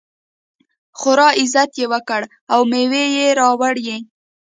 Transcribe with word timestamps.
خورا 0.99 1.27
عزت 1.39 1.71
یې 1.79 1.85
وکړ 1.93 2.21
او 2.53 2.59
مېوې 2.71 3.03
یې 3.15 3.27
راوړې. 3.39 3.97